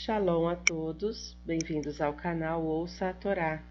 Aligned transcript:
Shalom 0.00 0.46
a 0.46 0.54
todos, 0.54 1.36
bem-vindos 1.44 2.00
ao 2.00 2.12
canal 2.12 2.64
Ouça 2.64 3.08
a 3.08 3.12
Torá. 3.12 3.64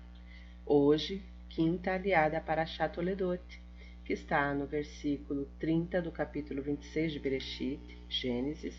Hoje, 0.65 1.23
quinta 1.47 1.93
aliada 1.93 2.41
para 2.41 2.65
Chatoledot, 2.65 3.41
que 4.03 4.11
está 4.11 4.53
no 4.53 4.67
versículo 4.67 5.45
30 5.57 6.01
do 6.01 6.11
capítulo 6.11 6.61
26 6.61 7.13
de 7.13 7.19
Bereshit, 7.19 7.97
Gênesis, 8.09 8.75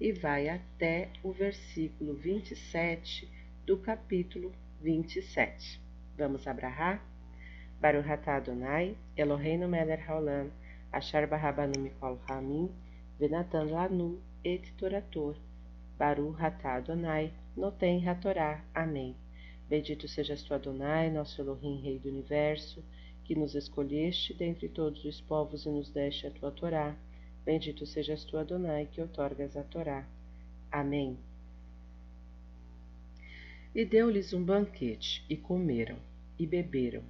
e 0.00 0.10
vai 0.10 0.48
até 0.48 1.10
o 1.22 1.30
versículo 1.30 2.14
27 2.14 3.30
do 3.64 3.78
capítulo 3.78 4.52
27. 4.82 5.80
Vamos 6.16 6.48
abrahar? 6.48 7.00
Baruch 7.80 8.10
atah 8.10 8.38
Adonai, 8.38 8.96
Eloheinu 9.16 9.68
melech 9.68 10.02
haolam, 10.02 10.50
Achar 10.90 11.28
barabanu 11.28 11.78
mikol 11.78 12.18
hamim, 12.28 12.68
venatan 13.20 13.70
lanu 13.70 14.20
et 14.42 14.72
torator, 14.76 15.36
Baru 15.98 16.32
Hatá 16.38 16.76
Adonai, 16.76 17.32
Noten 17.56 18.08
Hatorá. 18.08 18.64
Amém. 18.72 19.16
Bendito 19.68 20.06
sejas 20.06 20.44
tu, 20.44 20.54
Adonai, 20.54 21.10
nosso 21.10 21.40
Elohim, 21.40 21.80
Rei 21.82 21.98
do 21.98 22.08
Universo, 22.08 22.84
que 23.24 23.34
nos 23.34 23.56
escolheste 23.56 24.32
dentre 24.32 24.68
todos 24.68 25.04
os 25.04 25.20
povos 25.20 25.66
e 25.66 25.68
nos 25.68 25.90
deste 25.90 26.28
a 26.28 26.30
tua 26.30 26.52
Torá. 26.52 26.96
Bendito 27.44 27.84
sejas 27.84 28.22
tu, 28.22 28.38
Adonai, 28.38 28.86
que 28.86 29.00
outorgas 29.00 29.56
a 29.56 29.64
Torá. 29.64 30.06
Amém. 30.70 31.18
E 33.74 33.84
deu-lhes 33.84 34.32
um 34.32 34.44
banquete, 34.44 35.24
e 35.28 35.36
comeram, 35.36 35.98
e 36.38 36.46
beberam, 36.46 37.02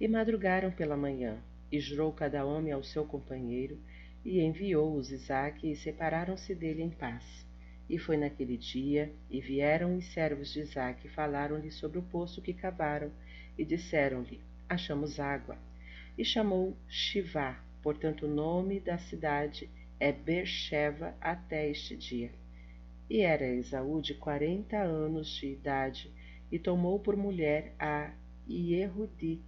e 0.00 0.08
madrugaram 0.08 0.72
pela 0.72 0.96
manhã, 0.96 1.38
e 1.70 1.78
jurou 1.78 2.12
cada 2.12 2.44
homem 2.44 2.72
ao 2.72 2.82
seu 2.82 3.04
companheiro, 3.04 3.78
e 4.24 4.40
enviou-os 4.40 5.12
Isaque, 5.12 5.70
e 5.70 5.76
separaram-se 5.76 6.52
dele 6.52 6.82
em 6.82 6.90
paz. 6.90 7.43
E 7.88 7.98
foi 7.98 8.16
naquele 8.16 8.56
dia, 8.56 9.12
e 9.30 9.40
vieram 9.40 9.96
os 9.96 10.06
servos 10.06 10.52
de 10.52 10.60
Isaque 10.60 11.06
e 11.06 11.10
falaram-lhe 11.10 11.70
sobre 11.70 11.98
o 11.98 12.02
poço 12.02 12.40
que 12.40 12.54
cavaram, 12.54 13.12
e 13.58 13.64
disseram-lhe: 13.64 14.40
Achamos 14.68 15.20
água. 15.20 15.58
E 16.16 16.24
chamou 16.24 16.74
Shivá, 16.88 17.62
portanto 17.82 18.24
o 18.24 18.34
nome 18.34 18.80
da 18.80 18.96
cidade 18.96 19.68
é 20.00 20.10
Bercheva 20.12 21.14
até 21.20 21.68
este 21.68 21.94
dia. 21.94 22.30
E 23.10 23.20
era 23.20 23.46
Esaú 23.46 24.00
de 24.00 24.14
quarenta 24.14 24.78
anos 24.78 25.28
de 25.28 25.48
idade, 25.48 26.10
e 26.50 26.58
tomou 26.58 26.98
por 26.98 27.16
mulher 27.16 27.74
a 27.78 28.12
Iehudit, 28.48 29.44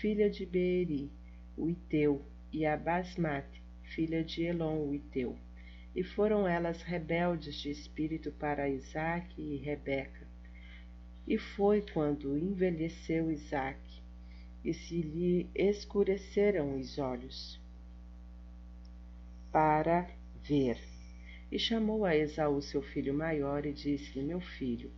filha 0.00 0.28
de 0.28 0.44
Beeri, 0.44 1.10
o 1.56 1.70
Iteu, 1.70 2.22
e 2.52 2.66
a 2.66 2.76
Basmat, 2.76 3.46
filha 3.84 4.22
de 4.22 4.42
Elon, 4.42 4.86
o 4.86 4.94
Iteu 4.94 5.38
e 5.94 6.02
foram 6.02 6.46
elas 6.46 6.82
rebeldes 6.82 7.56
de 7.56 7.70
espírito 7.70 8.30
para 8.32 8.68
Isaque 8.68 9.40
e 9.40 9.56
Rebeca. 9.56 10.26
E 11.26 11.36
foi 11.36 11.84
quando 11.92 12.38
envelheceu 12.38 13.30
Isaque, 13.30 14.00
e 14.64 14.72
se 14.72 15.00
lhe 15.00 15.48
escureceram 15.54 16.78
os 16.78 16.98
olhos, 16.98 17.60
para 19.50 20.08
ver. 20.42 20.78
E 21.50 21.58
chamou 21.58 22.04
a 22.04 22.16
Esaú 22.16 22.62
seu 22.62 22.80
filho 22.80 23.12
maior 23.12 23.66
e 23.66 23.72
disse-lhe: 23.72 24.24
Meu 24.24 24.40
filho. 24.40 24.90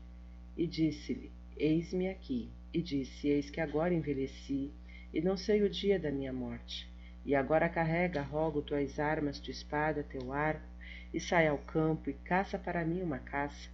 E 0.56 0.66
disse-lhe: 0.66 1.30
Eis-me 1.56 2.08
aqui. 2.08 2.50
E 2.74 2.82
disse: 2.82 3.28
Eis 3.28 3.48
que 3.48 3.60
agora 3.60 3.94
envelheci, 3.94 4.70
e 5.12 5.20
não 5.20 5.36
sei 5.36 5.62
o 5.62 5.70
dia 5.70 5.98
da 5.98 6.10
minha 6.10 6.32
morte. 6.32 6.90
E 7.24 7.34
agora 7.34 7.68
carrega, 7.68 8.20
rogo, 8.20 8.60
tuas 8.60 8.98
armas, 8.98 9.38
tua 9.38 9.52
espada, 9.52 10.02
teu 10.02 10.32
arco, 10.32 10.71
e 11.12 11.20
sai 11.20 11.46
ao 11.48 11.58
campo 11.58 12.08
e 12.08 12.14
caça 12.14 12.58
para 12.58 12.84
mim 12.84 13.02
uma 13.02 13.18
caça, 13.18 13.68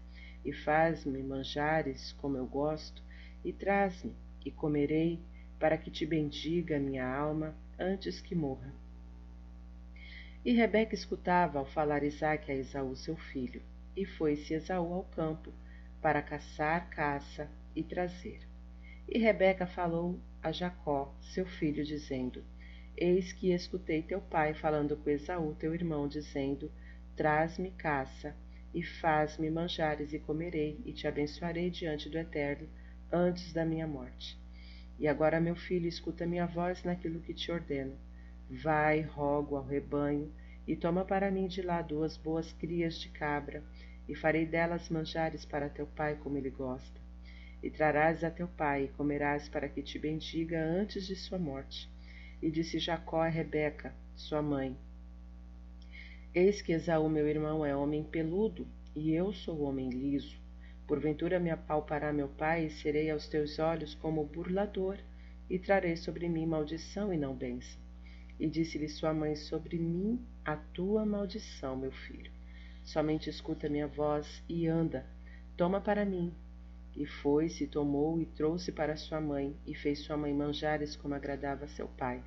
e 0.44 0.52
faz-me 0.52 1.22
manjares 1.22 2.12
como 2.14 2.36
eu 2.36 2.46
gosto, 2.46 3.02
e 3.44 3.52
traz-me, 3.52 4.14
e 4.44 4.50
comerei, 4.50 5.20
para 5.58 5.76
que 5.76 5.90
te 5.90 6.06
bendiga 6.06 6.78
minha 6.78 7.06
alma 7.06 7.54
antes 7.78 8.20
que 8.20 8.34
morra. 8.34 8.72
E 10.44 10.52
Rebeca 10.52 10.94
escutava 10.94 11.58
ao 11.58 11.66
falar 11.66 12.02
Isaque 12.02 12.50
a 12.50 12.54
Esaú 12.54 12.96
seu 12.96 13.16
filho, 13.16 13.60
e 13.96 14.06
foi-se 14.06 14.54
Esaú 14.54 14.92
ao 14.94 15.04
campo, 15.04 15.52
para 16.00 16.22
caçar 16.22 16.88
caça 16.90 17.50
e 17.74 17.82
trazer. 17.82 18.40
E 19.08 19.18
Rebeca 19.18 19.66
falou 19.66 20.18
a 20.42 20.52
Jacó, 20.52 21.14
seu 21.20 21.44
filho, 21.44 21.84
dizendo: 21.84 22.44
Eis 22.96 23.32
que 23.32 23.52
escutei 23.52 24.02
teu 24.02 24.20
pai 24.20 24.54
falando 24.54 24.96
com 24.96 25.10
Esaú, 25.10 25.54
teu 25.54 25.74
irmão, 25.74 26.06
dizendo: 26.06 26.70
Traz-me 27.18 27.72
caça, 27.72 28.32
e 28.72 28.80
faz-me 28.80 29.50
manjares, 29.50 30.12
e 30.12 30.20
comerei, 30.20 30.80
e 30.86 30.92
te 30.92 31.08
abençoarei 31.08 31.68
diante 31.68 32.08
do 32.08 32.16
Eterno, 32.16 32.68
antes 33.12 33.52
da 33.52 33.64
minha 33.64 33.88
morte. 33.88 34.40
E 35.00 35.08
agora, 35.08 35.40
meu 35.40 35.56
filho, 35.56 35.88
escuta 35.88 36.24
minha 36.24 36.46
voz 36.46 36.84
naquilo 36.84 37.18
que 37.18 37.34
te 37.34 37.50
ordeno. 37.50 37.98
Vai, 38.48 39.00
rogo 39.00 39.56
ao 39.56 39.66
rebanho, 39.66 40.32
e 40.64 40.76
toma 40.76 41.04
para 41.04 41.28
mim 41.28 41.48
de 41.48 41.60
lá 41.60 41.82
duas 41.82 42.16
boas 42.16 42.52
crias 42.52 43.00
de 43.00 43.08
cabra, 43.08 43.64
e 44.08 44.14
farei 44.14 44.46
delas 44.46 44.88
manjares 44.88 45.44
para 45.44 45.68
teu 45.68 45.88
pai, 45.88 46.14
como 46.22 46.38
ele 46.38 46.50
gosta. 46.50 47.00
E 47.60 47.68
trarás 47.68 48.22
a 48.22 48.30
teu 48.30 48.46
pai, 48.46 48.84
e 48.84 48.88
comerás 48.96 49.48
para 49.48 49.68
que 49.68 49.82
te 49.82 49.98
bendiga 49.98 50.62
antes 50.62 51.04
de 51.04 51.16
sua 51.16 51.36
morte. 51.36 51.90
E 52.40 52.48
disse 52.48 52.78
Jacó 52.78 53.22
a 53.22 53.28
Rebeca, 53.28 53.92
sua 54.14 54.40
mãe, 54.40 54.78
Eis 56.34 56.60
que 56.60 56.72
Esaú, 56.72 57.08
meu 57.08 57.26
irmão, 57.26 57.64
é 57.64 57.74
homem 57.74 58.04
peludo, 58.04 58.66
e 58.94 59.14
eu 59.14 59.32
sou 59.32 59.62
homem 59.62 59.88
liso. 59.88 60.38
Porventura 60.86 61.40
me 61.40 61.48
apalpará 61.48 62.12
meu 62.12 62.28
pai, 62.28 62.66
e 62.66 62.70
serei 62.70 63.10
aos 63.10 63.26
teus 63.26 63.58
olhos 63.58 63.94
como 63.94 64.26
burlador, 64.26 64.98
e 65.48 65.58
trarei 65.58 65.96
sobre 65.96 66.28
mim 66.28 66.44
maldição 66.44 67.14
e 67.14 67.16
não 67.16 67.34
bênção. 67.34 67.80
E 68.38 68.46
disse-lhe 68.46 68.90
sua 68.90 69.14
mãe: 69.14 69.34
Sobre 69.36 69.78
mim 69.78 70.20
a 70.44 70.54
tua 70.54 71.06
maldição, 71.06 71.74
meu 71.74 71.92
filho. 71.92 72.30
Somente 72.84 73.30
escuta 73.30 73.68
minha 73.68 73.86
voz 73.86 74.42
e 74.46 74.66
anda, 74.66 75.06
toma 75.56 75.80
para 75.80 76.04
mim. 76.04 76.30
E 76.94 77.06
foi-se, 77.06 77.66
tomou 77.66 78.20
e 78.20 78.26
trouxe 78.26 78.70
para 78.70 78.96
sua 78.96 79.20
mãe, 79.20 79.56
e 79.66 79.74
fez 79.74 80.00
sua 80.00 80.16
mãe 80.16 80.34
manjares 80.34 80.94
como 80.94 81.14
agradava 81.14 81.64
a 81.64 81.68
seu 81.68 81.88
pai. 81.88 82.22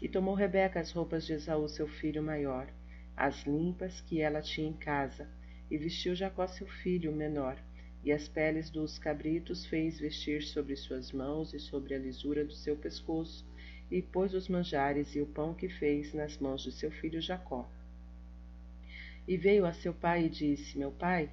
E 0.00 0.08
tomou 0.08 0.36
Rebeca 0.36 0.78
as 0.78 0.92
roupas 0.92 1.26
de 1.26 1.32
Esaú, 1.32 1.68
seu 1.68 1.88
filho 1.88 2.22
maior, 2.22 2.72
as 3.20 3.44
limpas 3.44 4.00
que 4.00 4.22
ela 4.22 4.40
tinha 4.40 4.66
em 4.66 4.72
casa, 4.72 5.28
e 5.70 5.76
vestiu 5.76 6.14
Jacó 6.14 6.46
seu 6.46 6.66
filho, 6.66 7.12
o 7.12 7.14
menor, 7.14 7.62
e 8.02 8.10
as 8.10 8.26
peles 8.26 8.70
dos 8.70 8.98
cabritos 8.98 9.66
fez 9.66 10.00
vestir 10.00 10.42
sobre 10.42 10.74
suas 10.74 11.12
mãos 11.12 11.52
e 11.52 11.60
sobre 11.60 11.94
a 11.94 11.98
lisura 11.98 12.46
do 12.46 12.54
seu 12.54 12.78
pescoço, 12.78 13.44
e 13.90 14.00
pôs 14.00 14.32
os 14.32 14.48
manjares 14.48 15.14
e 15.14 15.20
o 15.20 15.26
pão 15.26 15.52
que 15.52 15.68
fez 15.68 16.14
nas 16.14 16.38
mãos 16.38 16.62
de 16.62 16.72
seu 16.72 16.90
filho 16.90 17.20
Jacó. 17.20 17.68
E 19.28 19.36
veio 19.36 19.66
a 19.66 19.72
seu 19.74 19.92
pai 19.92 20.24
e 20.24 20.30
disse: 20.30 20.78
Meu 20.78 20.90
pai? 20.90 21.28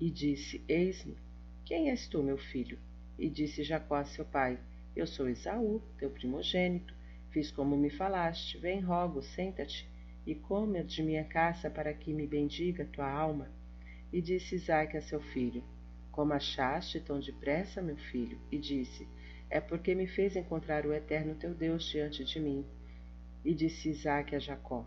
E 0.00 0.10
disse: 0.10 0.60
Eis-me. 0.66 1.16
Quem 1.64 1.90
és 1.90 2.08
tu, 2.08 2.24
meu 2.24 2.38
filho? 2.38 2.76
E 3.16 3.30
disse 3.30 3.62
Jacó 3.62 3.94
a 3.94 4.04
seu 4.04 4.24
pai: 4.24 4.58
Eu 4.96 5.06
sou 5.06 5.28
Esaú, 5.28 5.80
teu 5.96 6.10
primogênito. 6.10 6.92
Fiz 7.30 7.52
como 7.52 7.76
me 7.76 7.88
falaste. 7.88 8.58
Vem, 8.58 8.80
rogo, 8.80 9.22
senta-te 9.22 9.93
e 10.26 10.34
come 10.34 10.82
de 10.82 11.02
minha 11.02 11.24
caça 11.24 11.68
para 11.68 11.92
que 11.92 12.12
me 12.12 12.26
bendiga 12.26 12.86
tua 12.86 13.10
alma. 13.10 13.50
E 14.12 14.22
disse 14.22 14.54
Isaque 14.54 14.96
a 14.96 15.02
seu 15.02 15.20
filho: 15.20 15.62
Como 16.10 16.32
achaste 16.32 17.00
tão 17.00 17.20
depressa, 17.20 17.82
meu 17.82 17.96
filho? 17.96 18.38
E 18.50 18.58
disse: 18.58 19.06
É 19.50 19.60
porque 19.60 19.94
me 19.94 20.06
fez 20.06 20.36
encontrar 20.36 20.86
o 20.86 20.94
eterno 20.94 21.34
teu 21.34 21.54
Deus 21.54 21.84
diante 21.84 22.24
de 22.24 22.40
mim. 22.40 22.64
E 23.44 23.54
disse 23.54 23.90
Isaque 23.90 24.34
a 24.34 24.38
Jacó: 24.38 24.86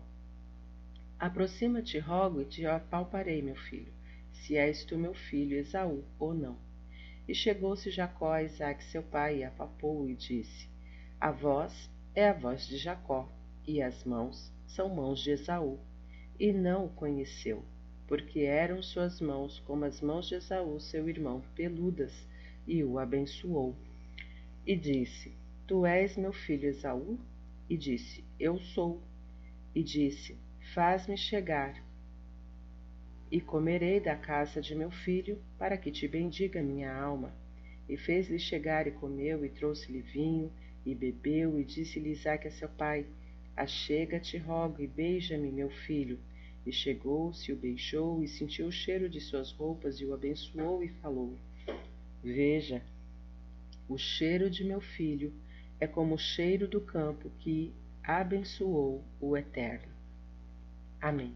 Aproxima-te, 1.18 1.98
rogo, 1.98 2.42
e 2.42 2.44
te 2.44 2.66
apalparei, 2.66 3.42
meu 3.42 3.56
filho, 3.56 3.92
se 4.32 4.56
és 4.56 4.84
tu 4.84 4.96
meu 4.96 5.14
filho 5.14 5.56
Esaú 5.56 6.04
ou 6.18 6.34
não. 6.34 6.56
E 7.28 7.34
chegou-se 7.34 7.90
Jacó 7.90 8.32
a 8.32 8.42
Isaque 8.42 8.82
seu 8.84 9.02
pai, 9.02 9.38
e 9.38 9.44
apalpou-o, 9.44 10.08
e 10.08 10.14
disse: 10.14 10.68
A 11.20 11.30
voz 11.30 11.90
é 12.14 12.28
a 12.28 12.32
voz 12.32 12.66
de 12.66 12.78
Jacó, 12.78 13.30
e 13.66 13.82
as 13.82 14.02
mãos 14.04 14.50
são 14.68 14.88
mãos 14.88 15.20
de 15.20 15.30
Esaú, 15.30 15.78
e 16.38 16.52
não 16.52 16.86
o 16.86 16.90
conheceu, 16.90 17.64
porque 18.06 18.40
eram 18.40 18.82
suas 18.82 19.20
mãos 19.20 19.58
como 19.60 19.84
as 19.84 20.00
mãos 20.00 20.28
de 20.28 20.36
Esaú, 20.36 20.78
seu 20.78 21.08
irmão, 21.08 21.42
peludas, 21.54 22.26
e 22.66 22.84
o 22.84 22.98
abençoou. 22.98 23.74
E 24.66 24.76
disse: 24.76 25.34
Tu 25.66 25.84
és 25.84 26.16
meu 26.16 26.32
filho 26.32 26.68
Esaú? 26.68 27.18
E 27.68 27.76
disse: 27.76 28.24
Eu 28.38 28.58
sou. 28.58 29.02
E 29.74 29.82
disse: 29.82 30.36
Faz-me 30.74 31.16
chegar, 31.16 31.82
e 33.30 33.40
comerei 33.40 34.00
da 34.00 34.16
casa 34.16 34.60
de 34.60 34.74
meu 34.74 34.90
filho, 34.90 35.38
para 35.58 35.76
que 35.76 35.90
te 35.90 36.06
bendiga 36.06 36.62
minha 36.62 36.94
alma. 36.94 37.34
E 37.88 37.96
fez-lhe 37.96 38.38
chegar 38.38 38.86
e 38.86 38.90
comeu, 38.90 39.44
e 39.44 39.48
trouxe-lhe 39.48 40.00
vinho, 40.00 40.52
e 40.84 40.94
bebeu, 40.94 41.58
e 41.58 41.64
disse-lhe 41.64 42.10
Isaque 42.10 42.48
a 42.48 42.50
seu 42.50 42.68
pai: 42.68 43.06
Achega-te, 43.58 44.38
rogo, 44.38 44.80
e 44.80 44.86
beija-me, 44.86 45.50
meu 45.50 45.68
filho. 45.68 46.16
E 46.64 46.70
chegou-se, 46.70 47.52
o 47.52 47.56
beijou, 47.56 48.22
e 48.22 48.28
sentiu 48.28 48.68
o 48.68 48.72
cheiro 48.72 49.08
de 49.08 49.20
suas 49.20 49.50
roupas, 49.50 50.00
e 50.00 50.04
o 50.04 50.14
abençoou, 50.14 50.80
e 50.80 50.88
falou: 51.00 51.36
Veja, 52.22 52.80
o 53.88 53.98
cheiro 53.98 54.48
de 54.48 54.62
meu 54.62 54.80
filho 54.80 55.32
é 55.80 55.88
como 55.88 56.14
o 56.14 56.18
cheiro 56.18 56.68
do 56.68 56.80
campo 56.80 57.32
que 57.40 57.74
abençoou 58.04 59.02
o 59.20 59.36
Eterno. 59.36 59.92
Amém. 61.00 61.34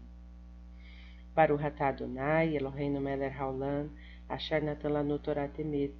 Para 1.35 1.53
o 1.53 1.57
Ratá 1.57 1.89
Adonai, 1.89 2.55
Eloheinu 2.55 3.01
Meler 3.01 3.37
Haolam, 3.37 3.89
Asher 4.29 4.63
Natan 4.63 4.89
Lanu 4.89 5.19
Torah 5.19 5.49
Temet, 5.49 5.93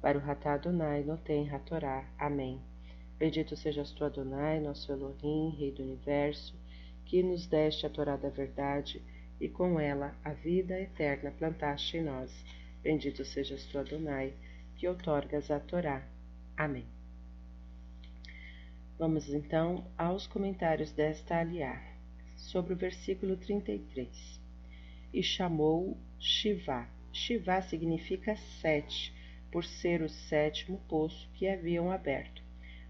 para 0.00 0.18
o 0.18 0.20
Ratá 0.20 0.54
Adonai, 0.54 1.02
Noten 1.02 1.50
Hatorá. 1.50 2.04
Amém. 2.16 2.60
Bendito 3.18 3.56
sejas 3.56 3.92
tu, 3.92 4.04
Adonai, 4.04 4.60
nosso 4.60 4.90
Elohim, 4.90 5.54
Rei 5.56 5.70
do 5.70 5.82
Universo, 5.82 6.54
que 7.04 7.22
nos 7.22 7.46
deste 7.46 7.86
a 7.86 7.90
Torá 7.90 8.16
da 8.16 8.28
verdade, 8.28 9.00
e 9.40 9.48
com 9.48 9.78
ela 9.78 10.16
a 10.24 10.32
vida 10.32 10.80
eterna 10.80 11.30
plantaste 11.30 11.96
em 11.96 12.02
nós. 12.02 12.44
Bendito 12.82 13.24
sejas 13.24 13.64
tu, 13.66 13.78
Adonai, 13.78 14.34
que 14.76 14.88
outorgas 14.88 15.50
a 15.50 15.60
Torá. 15.60 16.06
Amém. 16.56 16.84
Vamos 18.98 19.28
então 19.28 19.84
aos 19.98 20.26
comentários 20.26 20.92
desta 20.92 21.38
aliá, 21.38 21.82
sobre 22.36 22.74
o 22.74 22.76
versículo 22.76 23.36
33. 23.36 24.40
E 25.12 25.22
chamou 25.22 25.96
Shivá. 26.18 26.88
Shivá 27.12 27.62
significa 27.62 28.36
sete, 28.60 29.14
por 29.50 29.64
ser 29.64 30.02
o 30.02 30.08
sétimo 30.08 30.80
poço 30.88 31.28
que 31.34 31.48
haviam 31.48 31.90
aberto. 31.90 32.43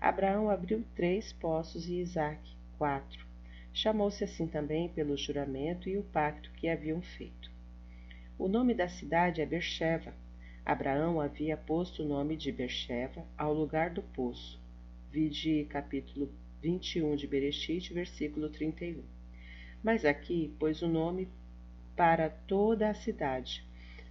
Abraão 0.05 0.51
abriu 0.51 0.85
três 0.95 1.33
poços 1.33 1.89
e 1.89 1.95
Isaac 1.95 2.39
quatro. 2.77 3.27
Chamou-se 3.73 4.23
assim 4.23 4.47
também 4.47 4.87
pelo 4.91 5.17
juramento 5.17 5.89
e 5.89 5.97
o 5.97 6.03
pacto 6.03 6.51
que 6.59 6.69
haviam 6.69 7.01
feito. 7.01 7.51
O 8.39 8.47
nome 8.47 8.75
da 8.75 8.87
cidade 8.87 9.41
é 9.41 9.47
Bercheva. 9.47 10.12
Abraão 10.62 11.23
havia 11.23 11.56
posto 11.56 12.03
o 12.03 12.06
nome 12.06 12.37
de 12.37 12.53
Bercheva 12.53 13.27
ao 13.35 13.55
lugar 13.55 13.89
do 13.89 14.03
poço. 14.03 14.61
Vide 15.11 15.65
capítulo 15.71 16.31
21 16.61 17.17
de 17.17 17.27
Bereshit, 17.27 17.95
versículo 17.95 18.50
31. 18.50 19.03
Mas 19.83 20.05
aqui 20.05 20.55
pôs 20.59 20.83
o 20.83 20.87
nome 20.87 21.31
para 21.97 22.29
toda 22.29 22.91
a 22.91 22.95
cidade, 22.95 23.67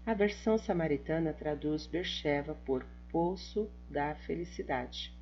a 0.07 0.15
versão 0.15 0.57
samaritana 0.57 1.31
traduz 1.33 1.85
Bercheva 1.85 2.55
por 2.65 2.83
Poço 3.11 3.69
da 3.87 4.15
Felicidade. 4.15 5.12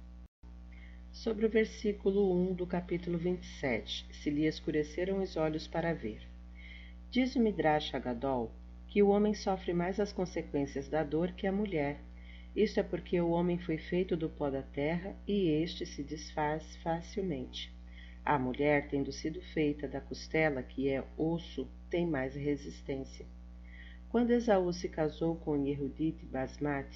Sobre 1.14 1.46
o 1.46 1.50
versículo 1.50 2.34
1 2.34 2.54
do 2.54 2.66
capítulo 2.66 3.18
27, 3.18 4.08
se 4.14 4.30
lhe 4.30 4.46
escureceram 4.46 5.22
os 5.22 5.36
olhos 5.36 5.68
para 5.68 5.94
ver. 5.94 6.22
Diz 7.10 7.36
o 7.36 7.40
Midrash 7.40 7.94
Agadol 7.94 8.50
que 8.88 9.04
o 9.04 9.10
homem 9.10 9.34
sofre 9.34 9.74
mais 9.74 10.00
as 10.00 10.14
consequências 10.14 10.88
da 10.88 11.04
dor 11.04 11.34
que 11.34 11.46
a 11.46 11.52
mulher. 11.52 12.00
Isto 12.56 12.80
é 12.80 12.84
porque 12.84 13.20
o 13.20 13.32
homem 13.32 13.58
foi 13.60 13.78
feito 13.78 14.16
do 14.16 14.30
pó 14.30 14.50
da 14.50 14.62
terra 14.62 15.14
e 15.28 15.50
este 15.50 15.86
se 15.86 16.02
desfaz 16.02 16.78
facilmente. 16.78 17.76
A 18.24 18.40
mulher, 18.40 18.88
tendo 18.88 19.12
sido 19.12 19.42
feita 19.42 19.90
da 19.90 20.00
costela, 20.00 20.64
que 20.64 20.90
é 20.90 21.04
osso, 21.18 21.68
tem 21.90 22.08
mais 22.08 22.36
resistência. 22.36 23.26
Quando 24.10 24.32
Esaú 24.32 24.72
se 24.72 24.88
casou 24.88 25.36
com 25.36 25.58
Yehudit 25.58 26.24
e 26.24 26.26
Basmat, 26.26 26.88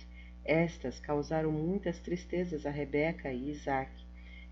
estas 0.45 0.99
causaram 0.99 1.51
muitas 1.51 1.99
tristezas 1.99 2.67
a 2.67 2.69
Rebeca 2.69 3.33
e 3.33 3.49
Isaac. 3.49 4.04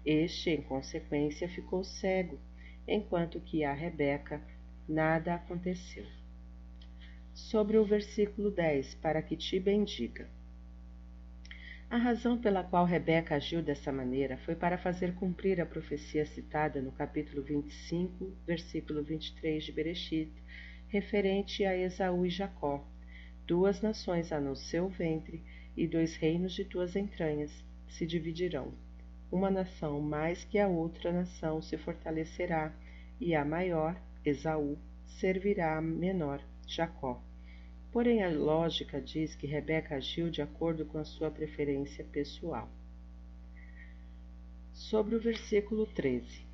Este, 0.05 0.49
em 0.49 0.61
consequência, 0.61 1.47
ficou 1.47 1.83
cego, 1.83 2.39
enquanto 2.87 3.39
que 3.39 3.63
a 3.63 3.73
Rebeca 3.73 4.41
nada 4.87 5.35
aconteceu. 5.35 6.05
Sobre 7.33 7.77
o 7.77 7.85
versículo 7.85 8.51
10, 8.51 8.95
para 8.95 9.21
que 9.21 9.37
te 9.37 9.59
bendiga. 9.59 10.29
A 11.89 11.97
razão 11.97 12.37
pela 12.37 12.63
qual 12.63 12.85
Rebeca 12.85 13.35
agiu 13.35 13.61
dessa 13.61 13.91
maneira 13.91 14.37
foi 14.39 14.55
para 14.55 14.77
fazer 14.77 15.13
cumprir 15.13 15.61
a 15.61 15.65
profecia 15.65 16.25
citada 16.25 16.81
no 16.81 16.91
capítulo 16.91 17.43
25, 17.43 18.35
versículo 18.45 19.03
23 19.03 19.63
de 19.63 19.71
Bereshit, 19.71 20.31
referente 20.87 21.63
a 21.63 21.77
Esaú 21.77 22.25
e 22.25 22.29
Jacó. 22.29 22.85
Duas 23.45 23.81
nações 23.81 24.31
há 24.31 24.39
no 24.39 24.55
seu 24.55 24.89
ventre, 24.89 25.43
e 25.77 25.87
dois 25.87 26.15
reinos 26.15 26.53
de 26.53 26.65
tuas 26.65 26.95
entranhas 26.95 27.51
se 27.87 28.05
dividirão. 28.05 28.73
Uma 29.33 29.49
nação 29.49 29.99
mais 29.99 30.43
que 30.43 30.59
a 30.59 30.67
outra 30.67 31.11
nação 31.11 31.59
se 31.59 31.75
fortalecerá, 31.75 32.71
e 33.19 33.33
a 33.33 33.43
maior, 33.43 33.99
Esaú, 34.23 34.77
servirá 35.07 35.75
a 35.75 35.81
menor, 35.81 36.39
Jacó. 36.67 37.19
Porém, 37.91 38.21
a 38.23 38.29
lógica 38.29 39.01
diz 39.01 39.33
que 39.33 39.47
Rebeca 39.47 39.95
agiu 39.95 40.29
de 40.29 40.43
acordo 40.43 40.85
com 40.85 40.99
a 40.99 41.03
sua 41.03 41.31
preferência 41.31 42.05
pessoal. 42.11 42.69
Sobre 44.71 45.15
o 45.15 45.19
versículo 45.19 45.87
13: 45.87 46.45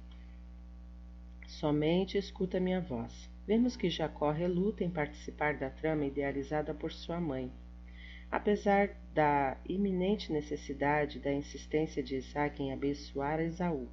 Somente 1.47 2.17
escuta 2.17 2.61
minha 2.61 2.79
voz. 2.79 3.29
Vemos 3.45 3.75
que 3.75 3.89
Jacó 3.89 4.31
reluta 4.31 4.85
em 4.85 4.89
participar 4.89 5.57
da 5.57 5.69
trama 5.69 6.05
idealizada 6.05 6.73
por 6.73 6.93
sua 6.93 7.19
mãe. 7.19 7.51
Apesar 8.31 8.95
da 9.13 9.57
iminente 9.67 10.31
necessidade 10.31 11.19
da 11.19 11.33
insistência 11.33 12.01
de 12.03 12.15
Isaac 12.15 12.61
em 12.61 12.71
abençoar 12.71 13.39
Esaú, 13.39 13.88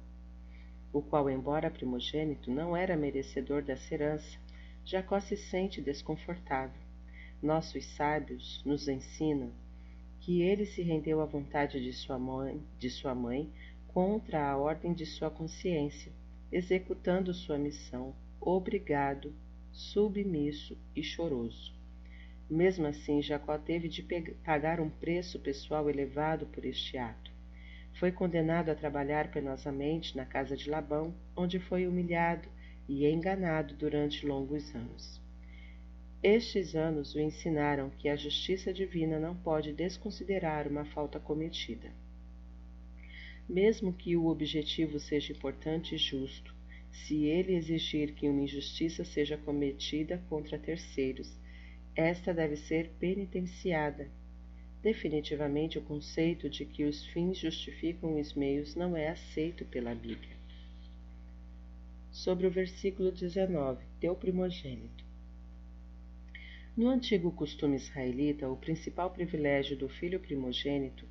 o 0.93 1.01
qual, 1.01 1.29
embora 1.29 1.71
primogênito, 1.71 2.51
não 2.51 2.75
era 2.75 2.95
merecedor 2.95 3.61
dessa 3.61 3.93
herança, 3.93 4.37
Jacó 4.85 5.19
se 5.19 5.35
sente 5.35 5.81
desconfortável. 5.81 6.81
Nossos 7.41 7.85
sábios 7.95 8.63
nos 8.65 8.87
ensinam 8.87 9.51
que 10.21 10.41
ele 10.41 10.65
se 10.65 10.81
rendeu 10.81 11.21
à 11.21 11.25
vontade 11.25 11.83
de 11.83 11.93
sua 11.93 12.17
mãe, 12.17 12.61
de 12.79 12.89
sua 12.89 13.13
mãe 13.13 13.51
contra 13.87 14.49
a 14.49 14.57
ordem 14.57 14.93
de 14.93 15.05
sua 15.05 15.29
consciência, 15.29 16.11
executando 16.51 17.33
sua 17.33 17.57
missão, 17.57 18.15
obrigado 18.39 19.33
submisso 19.71 20.77
e 20.95 21.03
choroso. 21.03 21.76
Mesmo 22.49 22.87
assim, 22.87 23.21
Jacó 23.21 23.57
teve 23.57 23.89
de 23.89 24.01
pagar 24.43 24.79
um 24.79 24.89
preço 24.89 25.37
pessoal 25.39 25.89
elevado 25.89 26.45
por 26.47 26.63
este 26.63 26.97
ato. 26.97 27.29
Foi 27.99 28.11
condenado 28.11 28.69
a 28.69 28.75
trabalhar 28.75 29.31
penosamente 29.31 30.15
na 30.15 30.25
casa 30.25 30.55
de 30.55 30.69
Labão, 30.69 31.13
onde 31.35 31.59
foi 31.59 31.85
humilhado 31.85 32.47
e 32.87 33.05
enganado 33.05 33.75
durante 33.75 34.25
longos 34.25 34.73
anos. 34.73 35.21
Estes 36.23 36.73
anos 36.73 37.15
o 37.15 37.19
ensinaram 37.19 37.89
que 37.89 38.07
a 38.07 38.15
justiça 38.15 38.73
divina 38.73 39.19
não 39.19 39.35
pode 39.35 39.73
desconsiderar 39.73 40.67
uma 40.67 40.85
falta 40.85 41.19
cometida. 41.19 41.91
Mesmo 43.47 43.93
que 43.93 44.15
o 44.15 44.27
objetivo 44.27 44.99
seja 44.99 45.33
importante 45.33 45.95
e 45.95 45.97
justo, 45.97 46.55
se 46.91 47.25
ele 47.25 47.55
exigir 47.55 48.13
que 48.13 48.27
uma 48.27 48.41
injustiça 48.41 49.05
seja 49.05 49.37
cometida 49.37 50.21
contra 50.29 50.57
terceiros, 50.57 51.37
esta 51.97 52.33
deve 52.33 52.55
ser 52.55 52.91
penitenciada. 52.99 54.07
Definitivamente, 54.81 55.77
o 55.77 55.81
conceito 55.81 56.49
de 56.49 56.63
que 56.63 56.85
os 56.85 57.05
fins 57.07 57.39
justificam 57.39 58.17
os 58.19 58.33
meios 58.33 58.75
não 58.75 58.95
é 58.95 59.09
aceito 59.09 59.65
pela 59.65 59.93
Bíblia. 59.93 60.37
Sobre 62.11 62.47
o 62.47 62.51
versículo 62.51 63.11
19, 63.11 63.83
teu 63.99 64.15
primogênito. 64.15 65.03
No 66.77 66.87
antigo 66.87 67.31
costume 67.31 67.75
israelita, 67.75 68.47
o 68.47 68.55
principal 68.55 69.09
privilégio 69.09 69.75
do 69.75 69.89
filho 69.89 70.19
primogênito 70.19 71.05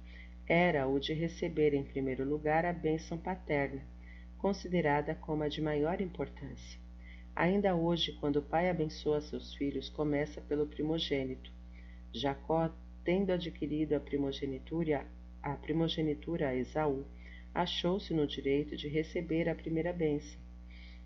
era 0.47 0.87
o 0.87 0.99
de 0.99 1.12
receber 1.12 1.75
em 1.75 1.83
primeiro 1.83 2.25
lugar 2.25 2.64
a 2.64 2.73
bênção 2.73 3.19
paterna 3.19 3.83
considerada 4.38 5.14
como 5.14 5.43
a 5.43 5.49
de 5.49 5.61
maior 5.61 6.00
importância. 6.00 6.86
Ainda 7.37 7.76
hoje, 7.76 8.12
quando 8.14 8.37
o 8.37 8.43
pai 8.43 8.71
abençoa 8.71 9.21
seus 9.21 9.52
filhos, 9.52 9.90
começa 9.90 10.40
pelo 10.40 10.66
primogênito. 10.66 11.52
Jacó, 12.11 12.75
tendo 13.05 13.31
adquirido 13.31 13.93
a 13.93 14.00
primogenitura, 14.00 15.07
a 15.43 15.55
primogenitura 15.55 16.49
a 16.49 16.57
Esaú, 16.57 17.05
achou-se 17.52 18.14
no 18.14 18.26
direito 18.26 18.75
de 18.75 18.88
receber 18.88 19.50
a 19.50 19.55
primeira 19.55 19.93
bênção. 19.93 20.40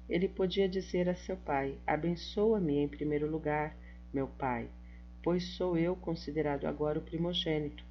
Ele 0.08 0.28
podia 0.28 0.68
dizer 0.68 1.08
a 1.08 1.16
seu 1.16 1.36
pai: 1.36 1.76
Abençoa-me 1.84 2.78
em 2.78 2.86
primeiro 2.86 3.28
lugar, 3.28 3.76
meu 4.14 4.28
pai, 4.28 4.70
pois 5.24 5.42
sou 5.56 5.76
eu 5.76 5.96
considerado 5.96 6.64
agora 6.64 7.00
o 7.00 7.02
primogênito. 7.02 7.84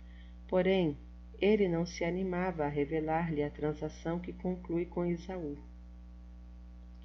Porém, 0.48 0.98
ele 1.42 1.68
não 1.68 1.86
se 1.86 2.06
animava 2.06 2.64
a 2.64 2.70
revelar-lhe 2.70 3.44
a 3.44 3.50
transação 3.50 4.18
que 4.18 4.32
conclui 4.32 4.86
com 4.86 5.06
Esaú, 5.06 5.58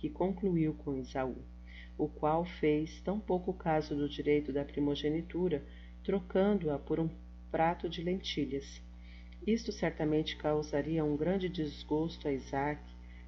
que 0.04 0.10
concluiu 0.10 0.74
com 0.74 0.98
Esaú, 0.98 1.34
o 1.96 2.06
qual 2.06 2.44
fez 2.44 3.00
tão 3.00 3.18
pouco 3.18 3.54
caso 3.54 3.96
do 3.96 4.06
direito 4.06 4.52
da 4.52 4.62
primogenitura, 4.62 5.64
trocando-a 6.02 6.78
por 6.78 7.00
um 7.00 7.08
prato 7.50 7.88
de 7.88 8.02
lentilhas. 8.02 8.82
Isto 9.46 9.72
certamente 9.72 10.36
causaria 10.36 11.02
um 11.02 11.16
grande 11.16 11.48
desgosto 11.48 12.28
a 12.28 12.32
Isaac 12.34 12.82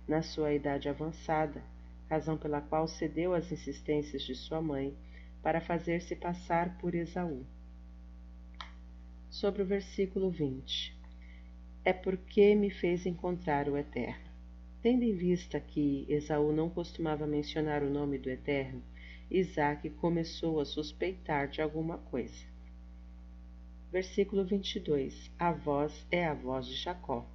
na 0.07 0.21
sua 0.21 0.53
idade 0.53 0.87
avançada, 0.87 1.65
razão 2.11 2.37
pela 2.37 2.61
qual 2.61 2.87
cedeu 2.87 3.33
às 3.33 3.51
insistências 3.51 4.21
de 4.21 4.35
sua 4.35 4.61
mãe 4.61 4.95
para 5.43 5.63
fazer-se 5.63 6.15
passar 6.15 6.77
por 6.77 6.95
Esaú. 6.95 7.47
Sobre 9.31 9.63
o 9.63 9.67
versículo 9.67 10.31
20: 10.31 10.95
É 11.83 11.95
porque 11.95 12.55
me 12.55 12.69
fez 12.69 13.07
encontrar 13.07 13.67
o 13.67 13.79
Eterno. 13.79 14.26
Tendo 14.83 15.03
em 15.03 15.15
vista 15.15 15.59
que 15.59 16.07
Esaú 16.09 16.53
não 16.53 16.71
costumava 16.71 17.27
mencionar 17.27 17.83
o 17.83 17.91
nome 17.91 18.19
do 18.19 18.31
Eterno, 18.31 18.83
Isaac 19.31 19.91
começou 19.91 20.61
a 20.61 20.65
suspeitar 20.65 21.49
de 21.49 21.61
alguma 21.61 21.99
coisa. 21.99 22.45
Versículo 23.91 24.45
22: 24.45 25.31
A 25.39 25.53
voz 25.53 26.07
é 26.11 26.27
a 26.27 26.35
voz 26.35 26.67
de 26.67 26.75
Jacó. 26.75 27.27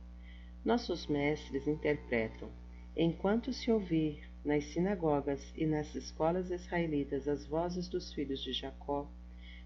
Nossos 0.63 1.07
mestres 1.07 1.67
interpretam: 1.67 2.49
Enquanto 2.95 3.51
se 3.51 3.71
ouvir 3.71 4.21
nas 4.45 4.63
sinagogas 4.65 5.53
e 5.55 5.65
nas 5.65 5.93
escolas 5.95 6.51
israelitas 6.51 7.27
as 7.27 7.45
vozes 7.45 7.87
dos 7.87 8.13
filhos 8.13 8.43
de 8.43 8.53
Jacó, 8.53 9.09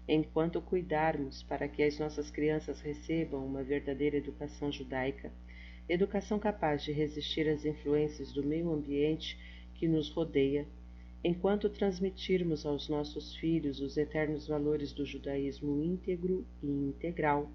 enquanto 0.08 0.60
cuidarmos 0.60 1.42
para 1.42 1.68
que 1.68 1.82
as 1.82 1.98
nossas 1.98 2.30
crianças 2.30 2.80
recebam 2.80 3.44
uma 3.44 3.62
verdadeira 3.62 4.16
educação 4.16 4.72
judaica, 4.72 5.32
educação 5.88 6.38
capaz 6.38 6.82
de 6.82 6.92
resistir 6.92 7.48
às 7.48 7.64
influências 7.64 8.32
do 8.32 8.42
meio 8.42 8.72
ambiente 8.72 9.38
que 9.74 9.86
nos 9.86 10.10
rodeia, 10.10 10.66
enquanto 11.22 11.68
transmitirmos 11.68 12.66
aos 12.66 12.88
nossos 12.88 13.36
filhos 13.36 13.80
os 13.80 13.96
eternos 13.96 14.48
valores 14.48 14.92
do 14.92 15.04
judaísmo 15.04 15.82
íntegro 15.82 16.46
e 16.62 16.66
integral, 16.66 17.50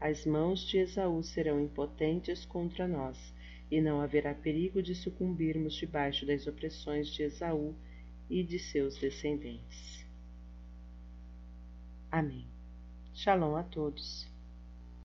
as 0.00 0.26
mãos 0.26 0.66
de 0.66 0.78
Esaú 0.78 1.22
serão 1.22 1.60
impotentes 1.60 2.44
contra 2.44 2.86
nós 2.86 3.34
e 3.70 3.80
não 3.80 4.00
haverá 4.00 4.34
perigo 4.34 4.82
de 4.82 4.94
sucumbirmos 4.94 5.74
debaixo 5.74 6.26
das 6.26 6.46
opressões 6.46 7.08
de 7.08 7.22
Esaú 7.22 7.74
e 8.28 8.42
de 8.42 8.58
seus 8.58 8.96
descendentes. 8.98 10.06
Amém. 12.10 12.46
Shalom 13.14 13.56
a 13.56 13.62
todos. 13.62 14.33